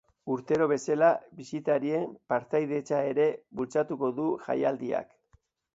[0.35, 1.09] Urtero bezala
[1.41, 5.17] bisitarien partaidetza ere bultzatuko du jaialdiak.